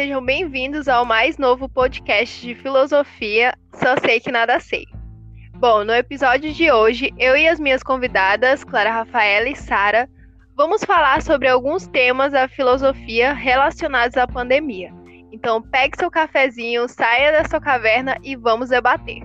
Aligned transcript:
sejam 0.00 0.24
bem-vindos 0.24 0.88
ao 0.88 1.04
mais 1.04 1.36
novo 1.36 1.68
podcast 1.68 2.40
de 2.40 2.54
filosofia 2.54 3.52
Só 3.74 3.98
Sei 3.98 4.18
Que 4.18 4.32
Nada 4.32 4.58
Sei. 4.58 4.86
Bom, 5.56 5.84
no 5.84 5.92
episódio 5.92 6.54
de 6.54 6.72
hoje, 6.72 7.12
eu 7.18 7.36
e 7.36 7.46
as 7.46 7.60
minhas 7.60 7.82
convidadas, 7.82 8.64
Clara 8.64 8.90
Rafaela 8.90 9.50
e 9.50 9.54
Sara, 9.54 10.08
vamos 10.56 10.82
falar 10.84 11.20
sobre 11.20 11.48
alguns 11.48 11.86
temas 11.86 12.32
da 12.32 12.48
filosofia 12.48 13.34
relacionados 13.34 14.16
à 14.16 14.26
pandemia. 14.26 14.90
Então, 15.30 15.60
pegue 15.60 15.98
seu 15.98 16.10
cafezinho, 16.10 16.88
saia 16.88 17.32
da 17.32 17.46
sua 17.46 17.60
caverna 17.60 18.16
e 18.22 18.34
vamos 18.36 18.70
debater. 18.70 19.22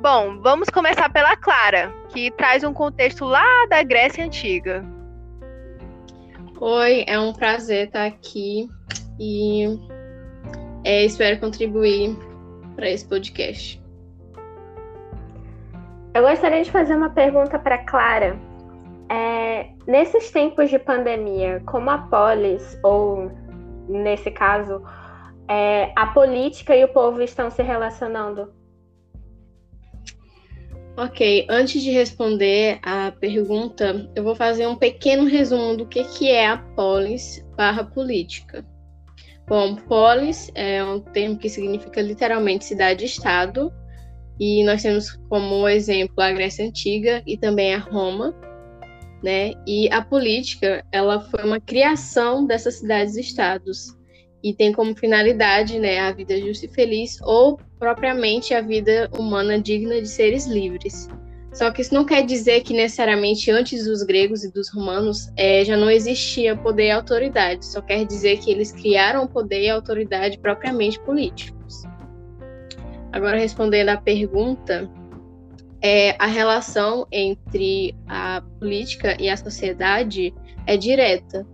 Bom, 0.00 0.40
vamos 0.40 0.70
começar 0.70 1.08
pela 1.08 1.36
Clara, 1.36 1.92
que 2.10 2.30
traz 2.30 2.62
um 2.62 2.72
contexto 2.72 3.24
lá 3.24 3.66
da 3.68 3.82
Grécia 3.82 4.24
Antiga. 4.24 4.86
Oi, 6.60 7.04
é 7.08 7.18
um 7.18 7.32
prazer 7.32 7.88
estar 7.88 8.06
aqui 8.06 8.68
e 9.22 9.78
é, 10.82 11.04
espero 11.04 11.38
contribuir 11.38 12.16
para 12.74 12.90
esse 12.90 13.06
podcast. 13.06 13.80
Eu 16.12 16.22
gostaria 16.22 16.64
de 16.64 16.70
fazer 16.70 16.96
uma 16.96 17.10
pergunta 17.10 17.56
para 17.58 17.78
Clara. 17.78 18.36
É, 19.08 19.68
nesses 19.86 20.30
tempos 20.32 20.70
de 20.70 20.78
pandemia, 20.78 21.62
como 21.66 21.88
a 21.88 21.98
polis, 21.98 22.78
ou 22.82 23.30
nesse 23.88 24.30
caso, 24.30 24.82
é, 25.48 25.92
a 25.94 26.06
política 26.08 26.74
e 26.74 26.82
o 26.82 26.88
povo 26.88 27.22
estão 27.22 27.48
se 27.48 27.62
relacionando? 27.62 28.52
Ok, 30.96 31.46
antes 31.48 31.80
de 31.80 31.90
responder 31.90 32.78
a 32.82 33.12
pergunta, 33.12 34.10
eu 34.16 34.24
vou 34.24 34.34
fazer 34.34 34.66
um 34.66 34.76
pequeno 34.76 35.24
resumo 35.24 35.76
do 35.76 35.86
que, 35.86 36.04
que 36.04 36.30
é 36.30 36.48
a 36.48 36.58
polis 36.58 37.46
barra 37.56 37.84
política. 37.84 38.64
Bom, 39.52 39.76
polis 39.76 40.50
é 40.54 40.82
um 40.82 40.98
termo 40.98 41.36
que 41.36 41.46
significa 41.46 42.00
literalmente 42.00 42.64
cidade-estado, 42.64 43.70
e 44.40 44.64
nós 44.64 44.80
temos 44.80 45.10
como 45.28 45.68
exemplo 45.68 46.14
a 46.20 46.32
Grécia 46.32 46.66
Antiga 46.66 47.22
e 47.26 47.36
também 47.36 47.74
a 47.74 47.78
Roma, 47.78 48.34
né? 49.22 49.52
E 49.66 49.92
a 49.92 50.00
política, 50.00 50.82
ela 50.90 51.20
foi 51.20 51.44
uma 51.44 51.60
criação 51.60 52.46
dessas 52.46 52.76
cidades-estados 52.76 53.94
e 54.42 54.54
tem 54.54 54.72
como 54.72 54.96
finalidade, 54.96 55.78
né, 55.78 55.98
a 55.98 56.12
vida 56.12 56.40
justa 56.40 56.64
e 56.64 56.70
feliz 56.70 57.20
ou 57.20 57.60
propriamente 57.78 58.54
a 58.54 58.62
vida 58.62 59.10
humana 59.18 59.60
digna 59.60 60.00
de 60.00 60.08
seres 60.08 60.46
livres. 60.46 61.10
Só 61.52 61.70
que 61.70 61.82
isso 61.82 61.92
não 61.92 62.04
quer 62.04 62.24
dizer 62.24 62.62
que 62.62 62.72
necessariamente 62.72 63.50
antes 63.50 63.84
dos 63.84 64.02
gregos 64.02 64.42
e 64.42 64.50
dos 64.50 64.70
romanos 64.70 65.30
é, 65.36 65.64
já 65.64 65.76
não 65.76 65.90
existia 65.90 66.56
poder 66.56 66.86
e 66.86 66.90
autoridade. 66.90 67.66
Só 67.66 67.82
quer 67.82 68.06
dizer 68.06 68.38
que 68.38 68.50
eles 68.50 68.72
criaram 68.72 69.26
poder 69.26 69.62
e 69.62 69.70
autoridade 69.70 70.38
propriamente 70.38 70.98
políticos. 71.00 71.82
Agora, 73.12 73.38
respondendo 73.38 73.90
à 73.90 73.98
pergunta, 73.98 74.90
é, 75.82 76.16
a 76.18 76.26
relação 76.26 77.06
entre 77.12 77.94
a 78.08 78.42
política 78.58 79.14
e 79.20 79.28
a 79.28 79.36
sociedade 79.36 80.32
é 80.66 80.76
direta 80.76 81.46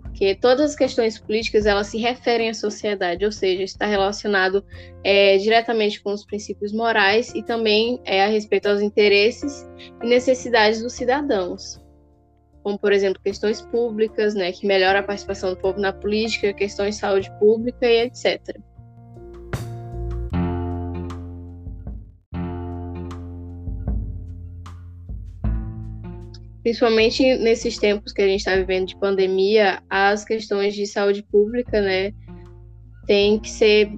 porque 0.00 0.34
todas 0.34 0.70
as 0.70 0.76
questões 0.76 1.18
políticas 1.18 1.66
elas 1.66 1.88
se 1.88 1.98
referem 1.98 2.48
à 2.48 2.54
sociedade, 2.54 3.24
ou 3.24 3.32
seja, 3.32 3.62
está 3.62 3.86
relacionado 3.86 4.64
é, 5.02 5.36
diretamente 5.38 6.02
com 6.02 6.12
os 6.12 6.24
princípios 6.24 6.72
morais 6.72 7.34
e 7.34 7.42
também 7.42 8.00
é, 8.04 8.24
a 8.24 8.28
respeito 8.28 8.68
aos 8.68 8.80
interesses 8.80 9.68
e 10.02 10.06
necessidades 10.06 10.82
dos 10.82 10.92
cidadãos, 10.92 11.80
como 12.62 12.78
por 12.78 12.92
exemplo 12.92 13.20
questões 13.22 13.60
públicas, 13.60 14.34
né, 14.34 14.52
que 14.52 14.66
melhora 14.66 15.00
a 15.00 15.02
participação 15.02 15.50
do 15.50 15.56
povo 15.56 15.80
na 15.80 15.92
política, 15.92 16.52
questões 16.52 16.94
de 16.94 17.00
saúde 17.00 17.30
pública 17.38 17.86
e 17.86 18.02
etc. 18.02 18.56
principalmente 26.64 27.22
nesses 27.36 27.76
tempos 27.76 28.10
que 28.10 28.22
a 28.22 28.26
gente 28.26 28.40
está 28.40 28.56
vivendo 28.56 28.86
de 28.86 28.96
pandemia, 28.96 29.82
as 29.88 30.24
questões 30.24 30.74
de 30.74 30.86
saúde 30.86 31.22
pública, 31.22 31.78
né, 31.80 32.10
tem 33.06 33.38
que 33.38 33.50
ser, 33.50 33.92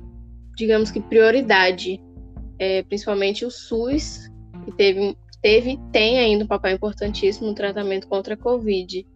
digamos 0.56 0.90
que, 0.90 1.00
prioridade. 1.00 2.02
É, 2.58 2.82
principalmente 2.82 3.44
o 3.44 3.50
SUS, 3.50 4.28
que 4.64 4.72
teve, 4.72 5.16
teve 5.40 5.78
tem 5.92 6.18
ainda 6.18 6.42
um 6.42 6.48
papel 6.48 6.74
importantíssimo 6.74 7.46
no 7.46 7.54
tratamento 7.54 8.08
contra 8.08 8.34
a 8.34 8.36
Covid. 8.36 9.06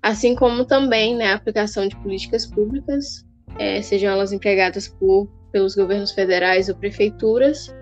Assim 0.00 0.36
como 0.36 0.64
também 0.64 1.16
né, 1.16 1.32
a 1.32 1.34
aplicação 1.34 1.88
de 1.88 1.96
políticas 1.96 2.46
públicas, 2.46 3.26
é, 3.58 3.82
sejam 3.82 4.12
elas 4.12 4.32
empregadas 4.32 4.86
por, 4.86 5.26
pelos 5.50 5.74
governos 5.74 6.12
federais 6.12 6.68
ou 6.68 6.76
prefeituras, 6.76 7.74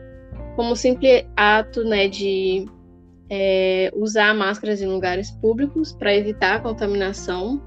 como 0.57 0.75
simples 0.75 1.27
ato 1.37 1.85
né, 1.85 2.09
de 2.09 2.65
é, 3.31 3.91
usar 3.95 4.35
máscaras 4.35 4.81
em 4.81 4.87
lugares 4.87 5.31
públicos 5.31 5.93
para 5.93 6.15
evitar 6.15 6.57
a 6.57 6.61
contaminação, 6.61 7.62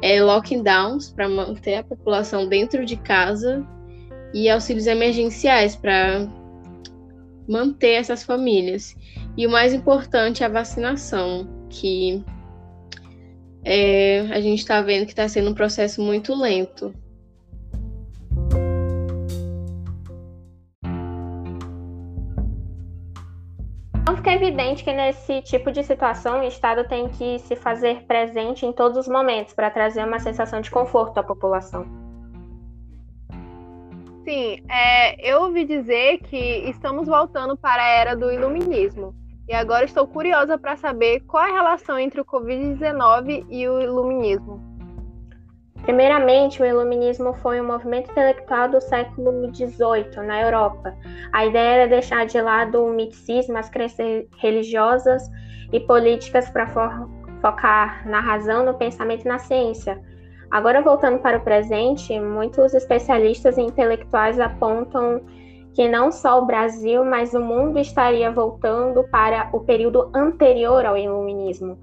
é, 0.00 0.22
lockdowns 0.22 1.10
para 1.10 1.28
manter 1.28 1.76
a 1.76 1.84
população 1.84 2.48
dentro 2.48 2.84
de 2.84 2.96
casa 2.96 3.66
e 4.34 4.48
auxílios 4.48 4.86
emergenciais 4.86 5.76
para 5.76 6.28
manter 7.48 7.92
essas 7.92 8.22
famílias. 8.22 8.96
E 9.36 9.46
o 9.46 9.50
mais 9.50 9.72
importante 9.72 10.42
é 10.42 10.46
a 10.46 10.48
vacinação, 10.48 11.48
que 11.68 12.22
é, 13.64 14.20
a 14.30 14.40
gente 14.40 14.58
está 14.58 14.80
vendo 14.82 15.06
que 15.06 15.12
está 15.12 15.28
sendo 15.28 15.50
um 15.50 15.54
processo 15.54 16.02
muito 16.02 16.34
lento. 16.34 16.94
Fica 24.22 24.34
evidente 24.34 24.84
que 24.84 24.92
nesse 24.92 25.42
tipo 25.42 25.72
de 25.72 25.82
situação 25.82 26.40
o 26.40 26.44
Estado 26.44 26.86
tem 26.86 27.08
que 27.08 27.40
se 27.40 27.56
fazer 27.56 28.04
presente 28.04 28.64
em 28.64 28.72
todos 28.72 28.96
os 28.96 29.08
momentos 29.08 29.52
para 29.52 29.68
trazer 29.68 30.04
uma 30.04 30.20
sensação 30.20 30.60
de 30.60 30.70
conforto 30.70 31.18
à 31.18 31.24
população. 31.24 31.84
Sim, 34.24 34.62
é, 34.70 35.28
eu 35.28 35.42
ouvi 35.42 35.64
dizer 35.64 36.18
que 36.18 36.36
estamos 36.70 37.08
voltando 37.08 37.56
para 37.56 37.82
a 37.82 37.88
era 37.88 38.14
do 38.14 38.30
iluminismo. 38.30 39.12
E 39.48 39.54
agora 39.54 39.84
estou 39.84 40.06
curiosa 40.06 40.56
para 40.56 40.76
saber 40.76 41.18
qual 41.22 41.42
a 41.42 41.52
relação 41.52 41.98
entre 41.98 42.20
o 42.20 42.24
Covid-19 42.24 43.44
e 43.50 43.68
o 43.68 43.80
iluminismo. 43.80 44.71
Primeiramente, 45.82 46.62
o 46.62 46.64
iluminismo 46.64 47.34
foi 47.34 47.60
um 47.60 47.66
movimento 47.66 48.10
intelectual 48.12 48.68
do 48.68 48.80
século 48.80 49.52
XVIII 49.52 50.24
na 50.24 50.40
Europa. 50.40 50.96
A 51.32 51.44
ideia 51.44 51.82
era 51.82 51.88
deixar 51.88 52.24
de 52.24 52.40
lado 52.40 52.84
o 52.84 52.92
miticismo, 52.92 53.58
as 53.58 53.68
crenças 53.68 54.24
religiosas 54.38 55.28
e 55.72 55.80
políticas 55.80 56.48
para 56.50 56.68
fo 56.68 56.80
focar 57.40 58.08
na 58.08 58.20
razão, 58.20 58.64
no 58.64 58.74
pensamento 58.74 59.24
e 59.24 59.28
na 59.28 59.40
ciência. 59.40 60.00
Agora, 60.52 60.80
voltando 60.80 61.18
para 61.18 61.38
o 61.38 61.40
presente, 61.40 62.18
muitos 62.20 62.72
especialistas 62.74 63.58
e 63.58 63.62
intelectuais 63.62 64.38
apontam 64.38 65.20
que 65.74 65.88
não 65.88 66.12
só 66.12 66.40
o 66.40 66.46
Brasil, 66.46 67.04
mas 67.04 67.34
o 67.34 67.40
mundo 67.40 67.80
estaria 67.80 68.30
voltando 68.30 69.02
para 69.10 69.50
o 69.52 69.60
período 69.60 70.12
anterior 70.14 70.86
ao 70.86 70.96
iluminismo 70.96 71.76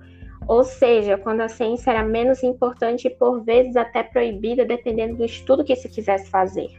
ou 0.50 0.64
seja, 0.64 1.16
quando 1.16 1.42
a 1.42 1.48
ciência 1.48 1.92
era 1.92 2.02
menos 2.02 2.42
importante 2.42 3.06
e 3.06 3.12
por 3.12 3.44
vezes 3.44 3.76
até 3.76 4.02
proibida, 4.02 4.66
dependendo 4.66 5.18
do 5.18 5.24
estudo 5.24 5.64
que 5.64 5.76
se 5.76 5.88
quisesse 5.88 6.28
fazer. 6.28 6.70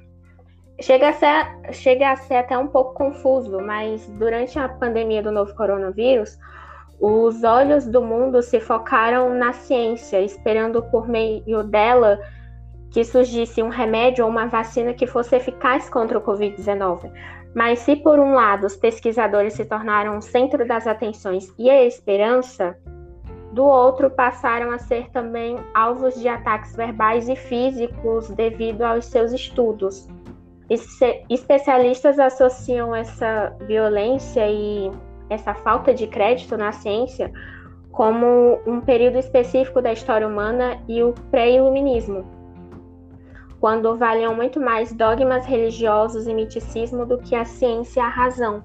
Chega 0.81 1.10
a, 1.10 1.12
ser, 1.12 1.72
chega 1.72 2.10
a 2.10 2.16
ser 2.16 2.34
até 2.34 2.59
um 2.59 2.66
pouco 2.66 2.94
confuso, 2.94 3.60
mas 3.60 4.04
durante 4.19 4.59
a 4.59 4.68
pandemia 4.68 5.22
do 5.22 5.30
novo 5.30 5.54
coronavírus, 5.54 6.36
os 7.00 7.44
olhos 7.44 7.86
do 7.86 8.03
mundo 8.03 8.42
se 8.42 8.59
focaram 8.59 9.33
na 9.34 9.53
ciência, 9.53 10.21
esperando 10.21 10.83
por 10.91 11.09
meio 11.09 11.62
dela 11.62 12.18
que 12.91 13.04
surgisse 13.04 13.62
um 13.62 13.68
remédio 13.68 14.24
ou 14.24 14.30
uma 14.33 14.48
vacina 14.48 14.92
que 14.92 15.06
fosse 15.06 15.36
eficaz 15.36 15.89
contra 15.89 16.18
o 16.18 16.22
Covid-19. 16.22 17.09
Mas 17.54 17.78
se 17.78 17.94
por 17.94 18.18
um 18.18 18.34
lado 18.34 18.66
os 18.66 18.77
pesquisadores 18.77 19.53
se 19.53 19.65
tornaram 19.65 20.18
o 20.18 20.22
centro 20.22 20.66
das 20.66 20.89
atenções 20.89 21.54
e 21.56 21.71
a 21.71 21.84
esperança, 21.84 22.77
do 23.52 23.64
outro 23.64 24.10
passaram 24.10 24.70
a 24.70 24.78
ser 24.78 25.10
também 25.10 25.58
alvos 25.74 26.14
de 26.20 26.28
ataques 26.28 26.74
verbais 26.76 27.28
e 27.28 27.34
físicos 27.34 28.28
devido 28.30 28.82
aos 28.82 29.06
seus 29.06 29.32
estudos. 29.32 30.08
Especialistas 31.28 32.20
associam 32.20 32.94
essa 32.94 33.52
violência 33.66 34.48
e 34.48 34.91
essa 35.28 35.52
falta 35.52 35.92
de 35.92 36.06
crédito 36.06 36.56
na 36.56 36.70
ciência 36.70 37.32
como 37.91 38.60
um 38.64 38.80
período 38.80 39.18
específico 39.18 39.82
da 39.82 39.92
história 39.92 40.26
humana 40.26 40.80
e 40.88 41.03
o 41.03 41.12
pré-iluminismo, 41.32 42.24
quando 43.58 43.96
valiam 43.96 44.32
muito 44.32 44.60
mais 44.60 44.92
dogmas 44.92 45.44
religiosos 45.44 46.28
e 46.28 46.32
miticismo 46.32 47.04
do 47.04 47.18
que 47.18 47.34
a 47.34 47.44
ciência 47.44 47.98
e 47.98 48.03
a 48.03 48.08
razão. 48.08 48.62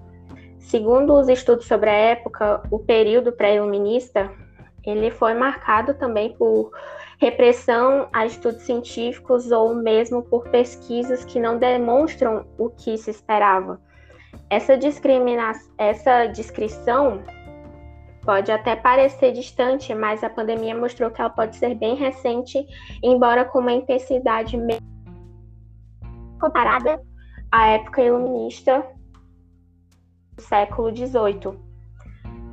Segundo 0.60 1.14
os 1.14 1.28
estudos 1.28 1.66
sobre 1.66 1.90
a 1.90 1.94
época, 1.94 2.62
o 2.70 2.78
período 2.78 3.32
pré-iluminista 3.32 4.32
ele 4.86 5.12
foi 5.12 5.34
marcado 5.34 5.94
também 5.96 6.36
por 6.38 6.72
repressão 7.20 8.08
a 8.14 8.26
estudos 8.26 8.62
científicos 8.62 9.52
ou 9.52 9.74
mesmo 9.74 10.24
por 10.24 10.48
pesquisas 10.50 11.24
que 11.26 11.40
não 11.40 11.58
demonstram 11.58 12.46
o 12.58 12.70
que 12.70 12.98
se 12.98 13.10
esperava. 13.10 13.80
Essa, 14.50 14.78
discriminação, 14.78 15.72
essa 15.78 16.28
descrição 16.28 17.24
pode 18.24 18.52
até 18.52 18.76
parecer 18.76 19.32
distante, 19.32 19.94
mas 19.94 20.24
a 20.24 20.30
pandemia 20.30 20.76
mostrou 20.76 21.10
que 21.12 21.22
ela 21.22 21.30
pode 21.30 21.56
ser 21.56 21.76
bem 21.76 21.96
recente, 21.96 22.66
embora 23.02 23.46
com 23.46 23.60
uma 23.60 23.72
intensidade 23.72 24.58
comparada 26.40 27.02
à 27.52 27.68
época 27.68 28.02
iluminista 28.02 28.86
do 30.36 30.42
século 30.42 30.94
XVIII. 30.96 31.65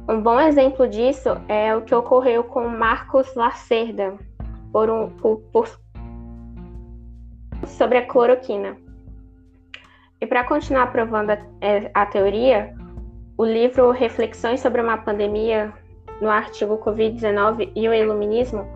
Um 0.08 0.20
bom 0.20 0.40
exemplo 0.40 0.88
disso 0.88 1.28
é 1.48 1.74
o 1.76 1.82
que 1.82 1.94
ocorreu 1.94 2.42
com 2.42 2.66
Marcos 2.66 3.32
Lacerda, 3.36 4.18
por 4.72 4.90
um, 4.90 5.10
por, 5.10 5.38
por, 5.52 5.78
sobre 7.66 7.98
a 7.98 8.06
cloroquina. 8.06 8.76
E 10.20 10.26
para 10.26 10.42
continuar 10.42 10.90
provando 10.90 11.30
a, 11.30 11.38
é, 11.60 11.88
a 11.94 12.04
teoria, 12.04 12.74
o 13.38 13.44
livro 13.44 13.92
Reflexões 13.92 14.60
sobre 14.60 14.80
uma 14.80 14.98
Pandemia, 14.98 15.72
no 16.20 16.28
artigo 16.28 16.78
Covid-19 16.78 17.70
e 17.74 17.88
o 17.88 17.94
Iluminismo, 17.94 18.66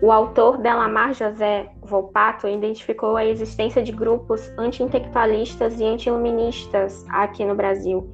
o 0.00 0.10
autor 0.10 0.56
Delamar 0.56 1.12
José 1.12 1.70
Volpato 1.82 2.48
identificou 2.48 3.16
a 3.16 3.24
existência 3.24 3.82
de 3.82 3.92
grupos 3.92 4.50
anti-intelectualistas 4.58 5.80
e 5.80 5.84
anti-iluministas 5.84 7.04
aqui 7.10 7.44
no 7.44 7.54
Brasil 7.54 8.10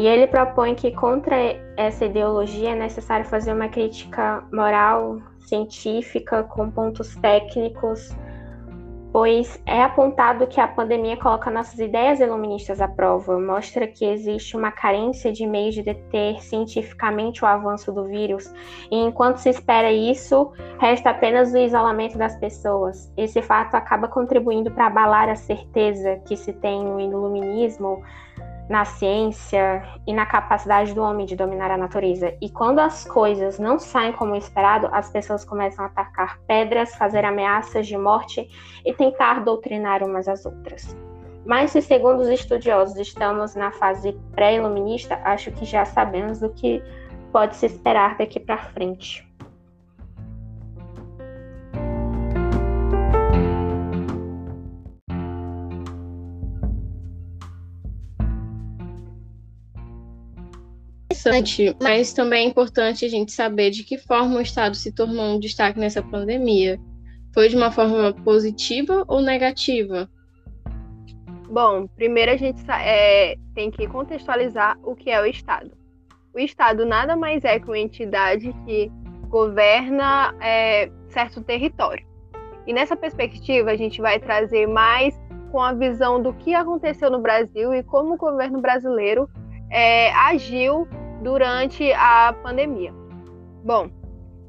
e 0.00 0.06
ele 0.06 0.26
propõe 0.26 0.74
que 0.74 0.92
contra 0.92 1.36
essa 1.76 2.06
ideologia 2.06 2.70
é 2.70 2.74
necessário 2.74 3.26
fazer 3.26 3.52
uma 3.52 3.68
crítica 3.68 4.42
moral, 4.50 5.20
científica, 5.40 6.42
com 6.42 6.70
pontos 6.70 7.14
técnicos, 7.16 8.08
pois 9.12 9.60
é 9.66 9.82
apontado 9.82 10.46
que 10.46 10.58
a 10.58 10.66
pandemia 10.66 11.18
coloca 11.18 11.50
nossas 11.50 11.78
ideias 11.78 12.18
iluministas 12.18 12.80
à 12.80 12.88
prova, 12.88 13.38
mostra 13.38 13.86
que 13.86 14.06
existe 14.06 14.56
uma 14.56 14.72
carência 14.72 15.30
de 15.30 15.46
meios 15.46 15.74
de 15.74 15.82
deter 15.82 16.40
cientificamente 16.42 17.44
o 17.44 17.46
avanço 17.46 17.92
do 17.92 18.06
vírus, 18.06 18.50
e 18.90 18.96
enquanto 18.96 19.36
se 19.36 19.50
espera 19.50 19.92
isso, 19.92 20.50
resta 20.78 21.10
apenas 21.10 21.52
o 21.52 21.58
isolamento 21.58 22.16
das 22.16 22.34
pessoas. 22.36 23.12
Esse 23.18 23.42
fato 23.42 23.74
acaba 23.74 24.08
contribuindo 24.08 24.70
para 24.70 24.86
abalar 24.86 25.28
a 25.28 25.36
certeza 25.36 26.22
que 26.26 26.38
se 26.38 26.54
tem 26.54 26.82
no 26.82 26.98
iluminismo 26.98 28.02
na 28.70 28.84
ciência 28.84 29.82
e 30.06 30.14
na 30.14 30.24
capacidade 30.24 30.94
do 30.94 31.02
homem 31.02 31.26
de 31.26 31.34
dominar 31.34 31.72
a 31.72 31.76
natureza. 31.76 32.32
E 32.40 32.48
quando 32.48 32.78
as 32.78 33.04
coisas 33.04 33.58
não 33.58 33.80
saem 33.80 34.12
como 34.12 34.36
esperado, 34.36 34.88
as 34.92 35.10
pessoas 35.10 35.44
começam 35.44 35.84
a 35.84 35.88
atacar 35.88 36.38
pedras, 36.46 36.94
fazer 36.94 37.24
ameaças 37.24 37.88
de 37.88 37.98
morte 37.98 38.48
e 38.86 38.94
tentar 38.94 39.42
doutrinar 39.42 40.04
umas 40.04 40.28
às 40.28 40.46
outras. 40.46 40.96
Mas 41.44 41.72
se, 41.72 41.82
segundo 41.82 42.20
os 42.20 42.28
estudiosos, 42.28 42.96
estamos 42.96 43.56
na 43.56 43.72
fase 43.72 44.12
pré-iluminista, 44.36 45.20
acho 45.24 45.50
que 45.50 45.64
já 45.64 45.84
sabemos 45.84 46.38
do 46.38 46.50
que 46.50 46.80
pode 47.32 47.56
se 47.56 47.66
esperar 47.66 48.16
daqui 48.16 48.38
para 48.38 48.56
frente. 48.56 49.28
Interessante, 61.20 61.76
mas 61.82 62.12
também 62.12 62.46
é 62.46 62.48
importante 62.48 63.04
a 63.04 63.08
gente 63.08 63.32
saber 63.32 63.70
de 63.70 63.84
que 63.84 63.98
forma 63.98 64.36
o 64.36 64.40
Estado 64.40 64.74
se 64.74 64.92
tornou 64.92 65.34
um 65.34 65.38
destaque 65.38 65.78
nessa 65.78 66.02
pandemia. 66.02 66.78
Foi 67.34 67.48
de 67.48 67.56
uma 67.56 67.70
forma 67.70 68.12
positiva 68.12 69.04
ou 69.06 69.20
negativa? 69.20 70.08
Bom, 71.48 71.86
primeiro 71.88 72.32
a 72.32 72.36
gente 72.36 72.62
é, 72.70 73.36
tem 73.54 73.70
que 73.70 73.86
contextualizar 73.86 74.78
o 74.82 74.94
que 74.94 75.10
é 75.10 75.20
o 75.20 75.26
Estado. 75.26 75.70
O 76.34 76.38
Estado 76.38 76.86
nada 76.86 77.16
mais 77.16 77.44
é 77.44 77.58
que 77.58 77.66
uma 77.66 77.78
entidade 77.78 78.54
que 78.64 78.90
governa 79.28 80.34
é, 80.40 80.90
certo 81.08 81.42
território. 81.42 82.04
E 82.66 82.72
nessa 82.72 82.96
perspectiva, 82.96 83.70
a 83.70 83.76
gente 83.76 84.00
vai 84.00 84.18
trazer 84.18 84.66
mais 84.66 85.20
com 85.50 85.60
a 85.60 85.72
visão 85.72 86.22
do 86.22 86.32
que 86.32 86.54
aconteceu 86.54 87.10
no 87.10 87.20
Brasil 87.20 87.74
e 87.74 87.82
como 87.82 88.14
o 88.14 88.16
governo 88.16 88.60
brasileiro 88.60 89.28
é, 89.70 90.12
agiu 90.12 90.86
durante 91.20 91.92
a 91.92 92.34
pandemia. 92.42 92.92
Bom, 93.64 93.90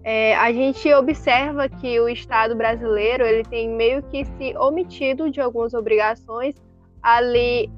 é, 0.04 0.36
a 0.36 0.52
gente 0.52 0.92
observa 0.94 1.70
que 1.70 2.00
o 2.00 2.10
Estado 2.10 2.56
brasileiro 2.56 3.24
ele 3.24 3.44
tem 3.44 3.70
meio 3.70 4.02
que 4.04 4.26
se 4.26 4.58
omitido 4.58 5.30
de 5.30 5.40
algumas 5.40 5.74
obrigações 5.74 6.56
ali 7.04 7.70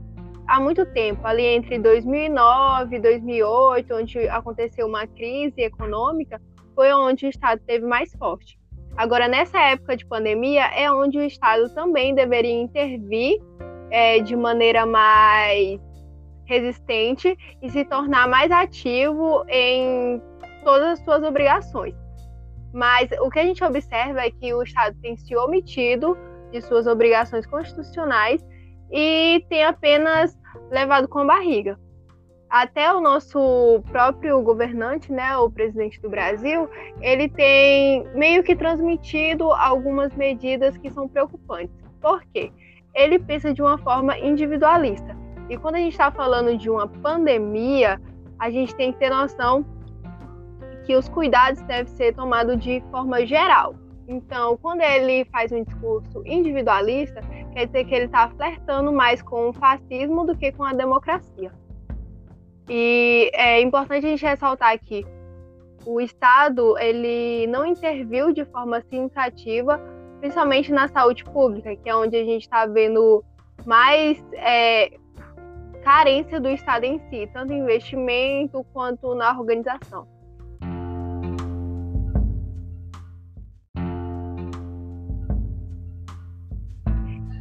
há 0.47 0.59
muito 0.59 0.85
tempo, 0.85 1.25
ali 1.25 1.43
entre 1.43 1.79
2009 1.79 2.95
e 2.95 2.99
2008, 2.99 3.93
onde 3.93 4.27
aconteceu 4.29 4.87
uma 4.87 5.07
crise 5.07 5.61
econômica, 5.61 6.41
foi 6.75 6.93
onde 6.93 7.25
o 7.25 7.29
Estado 7.29 7.61
teve 7.65 7.85
mais 7.85 8.13
forte. 8.13 8.57
Agora, 8.95 9.27
nessa 9.27 9.59
época 9.59 9.97
de 9.97 10.05
pandemia, 10.05 10.65
é 10.67 10.91
onde 10.91 11.17
o 11.17 11.23
Estado 11.23 11.73
também 11.73 12.13
deveria 12.13 12.53
intervir 12.53 13.41
é, 13.89 14.19
de 14.19 14.35
maneira 14.35 14.85
mais 14.85 15.79
resistente 16.45 17.37
e 17.61 17.69
se 17.69 17.85
tornar 17.85 18.27
mais 18.27 18.51
ativo 18.51 19.43
em 19.47 20.21
todas 20.63 20.99
as 20.99 20.99
suas 21.03 21.23
obrigações. 21.23 21.95
Mas 22.73 23.09
o 23.21 23.29
que 23.29 23.39
a 23.39 23.43
gente 23.43 23.63
observa 23.63 24.21
é 24.21 24.31
que 24.31 24.53
o 24.53 24.63
Estado 24.63 24.95
tem 25.01 25.15
se 25.15 25.35
omitido 25.35 26.17
de 26.51 26.61
suas 26.61 26.87
obrigações 26.87 27.45
constitucionais 27.45 28.43
e 28.91 29.45
tem 29.49 29.63
apenas 29.63 30.37
levado 30.71 31.07
com 31.07 31.19
a 31.19 31.25
barriga. 31.25 31.79
Até 32.49 32.93
o 32.93 33.01
nosso 33.01 33.83
próprio 33.91 34.39
governante, 34.43 35.11
né, 35.11 35.35
o 35.37 35.49
presidente 35.49 35.99
do 35.99 36.09
Brasil, 36.09 36.69
ele 37.01 37.27
tem 37.27 38.07
meio 38.13 38.43
que 38.43 38.55
transmitido 38.55 39.51
algumas 39.51 40.15
medidas 40.15 40.77
que 40.77 40.91
são 40.91 41.07
preocupantes. 41.07 41.75
Por 41.99 42.23
quê? 42.31 42.51
Ele 42.93 43.17
pensa 43.17 43.51
de 43.51 43.61
uma 43.61 43.79
forma 43.79 44.17
individualista. 44.19 45.22
E 45.49 45.57
quando 45.57 45.75
a 45.75 45.79
gente 45.79 45.91
está 45.91 46.11
falando 46.11 46.57
de 46.57 46.69
uma 46.69 46.87
pandemia, 46.87 48.01
a 48.39 48.49
gente 48.49 48.75
tem 48.75 48.91
que 48.91 48.99
ter 48.99 49.09
noção 49.09 49.65
que 50.85 50.95
os 50.95 51.07
cuidados 51.07 51.61
devem 51.63 51.87
ser 51.93 52.13
tomados 52.13 52.59
de 52.59 52.83
forma 52.91 53.25
geral. 53.25 53.75
Então, 54.07 54.57
quando 54.57 54.81
ele 54.81 55.25
faz 55.25 55.51
um 55.51 55.63
discurso 55.63 56.21
individualista, 56.25 57.21
quer 57.53 57.67
dizer 57.67 57.85
que 57.85 57.95
ele 57.95 58.05
está 58.05 58.29
flertando 58.29 58.91
mais 58.91 59.21
com 59.21 59.49
o 59.49 59.53
fascismo 59.53 60.25
do 60.25 60.35
que 60.35 60.51
com 60.51 60.63
a 60.63 60.73
democracia. 60.73 61.51
E 62.69 63.31
é 63.33 63.61
importante 63.61 64.05
a 64.05 64.09
gente 64.09 64.25
ressaltar 64.25 64.77
que 64.79 65.05
o 65.85 65.99
Estado 65.99 66.77
ele 66.77 67.47
não 67.47 67.65
interviu 67.65 68.33
de 68.33 68.45
forma 68.45 68.81
significativa, 68.81 69.79
principalmente 70.19 70.71
na 70.71 70.87
saúde 70.87 71.23
pública, 71.25 71.75
que 71.75 71.89
é 71.89 71.95
onde 71.95 72.15
a 72.15 72.23
gente 72.23 72.43
está 72.43 72.65
vendo 72.65 73.23
mais 73.65 74.23
é, 74.33 74.91
carência 75.83 76.39
do 76.39 76.49
Estado 76.49 76.85
em 76.85 76.97
si, 77.09 77.29
tanto 77.33 77.51
em 77.51 77.59
investimento 77.59 78.65
quanto 78.73 79.13
na 79.13 79.37
organização. 79.37 80.07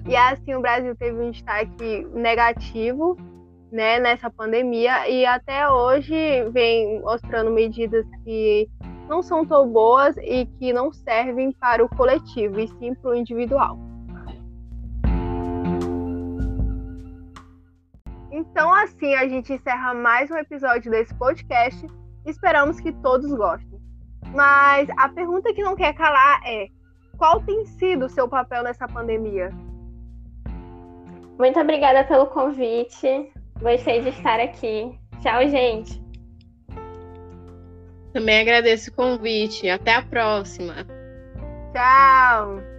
E 0.07 0.17
assim 0.17 0.55
o 0.55 0.61
Brasil 0.61 0.95
teve 0.97 1.19
um 1.23 1.31
destaque 1.31 2.07
negativo 2.13 3.17
né, 3.71 3.99
nessa 3.99 4.29
pandemia 4.29 5.09
e 5.09 5.25
até 5.25 5.71
hoje 5.71 6.15
vem 6.51 7.01
mostrando 7.01 7.51
medidas 7.51 8.05
que 8.25 8.69
não 9.09 9.23
são 9.23 9.47
tão 9.47 9.67
boas 9.71 10.17
e 10.19 10.47
que 10.59 10.73
não 10.73 10.93
servem 10.93 11.53
para 11.53 11.85
o 11.85 11.89
coletivo, 11.89 12.61
e 12.61 12.69
sim 12.69 12.95
para 12.95 13.13
o 13.13 13.15
individual. 13.15 13.79
Assim, 18.83 19.15
a 19.15 19.29
gente 19.29 19.53
encerra 19.53 19.95
mais 19.95 20.31
um 20.31 20.37
episódio 20.37 20.91
desse 20.91 21.15
podcast. 21.15 21.87
Esperamos 22.27 22.81
que 22.81 22.93
todos 22.93 23.33
gostem. 23.33 23.81
Mas 24.35 24.89
a 24.97 25.09
pergunta 25.09 25.53
que 25.55 25.63
não 25.63 25.77
quer 25.77 25.95
calar 25.95 26.41
é: 26.45 26.67
qual 27.17 27.41
tem 27.41 27.65
sido 27.65 28.07
o 28.07 28.09
seu 28.09 28.29
papel 28.29 28.63
nessa 28.63 28.87
pandemia? 28.87 29.51
Muito 31.39 31.59
obrigada 31.59 32.05
pelo 32.05 32.27
convite. 32.27 33.33
Gostei 33.61 34.03
de 34.03 34.09
estar 34.11 34.41
aqui. 34.41 34.99
Tchau, 35.21 35.49
gente. 35.49 36.03
Também 38.13 38.41
agradeço 38.41 38.91
o 38.91 38.95
convite. 38.95 39.69
Até 39.69 39.95
a 39.95 40.03
próxima. 40.03 40.87
Tchau. 41.73 42.72